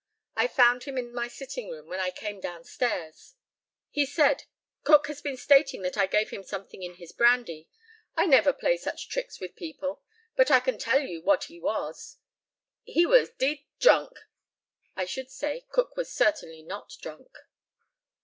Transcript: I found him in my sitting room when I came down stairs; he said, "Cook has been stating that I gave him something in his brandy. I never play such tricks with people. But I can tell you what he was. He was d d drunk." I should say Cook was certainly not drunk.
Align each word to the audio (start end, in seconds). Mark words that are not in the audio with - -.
I 0.35 0.47
found 0.47 0.85
him 0.85 0.97
in 0.97 1.13
my 1.13 1.27
sitting 1.27 1.69
room 1.69 1.85
when 1.85 1.99
I 1.99 2.09
came 2.09 2.39
down 2.39 2.63
stairs; 2.63 3.35
he 3.91 4.03
said, 4.03 4.45
"Cook 4.83 5.05
has 5.05 5.21
been 5.21 5.37
stating 5.37 5.83
that 5.83 5.95
I 5.95 6.07
gave 6.07 6.31
him 6.31 6.41
something 6.41 6.81
in 6.81 6.95
his 6.95 7.11
brandy. 7.11 7.69
I 8.15 8.25
never 8.25 8.51
play 8.51 8.77
such 8.77 9.09
tricks 9.09 9.39
with 9.39 9.55
people. 9.55 10.01
But 10.35 10.49
I 10.49 10.59
can 10.59 10.79
tell 10.79 11.01
you 11.01 11.21
what 11.21 11.43
he 11.43 11.59
was. 11.59 12.17
He 12.81 13.05
was 13.05 13.29
d 13.29 13.53
d 13.53 13.67
drunk." 13.79 14.17
I 14.95 15.05
should 15.05 15.29
say 15.29 15.67
Cook 15.69 15.95
was 15.95 16.11
certainly 16.11 16.63
not 16.63 16.97
drunk. 16.99 17.37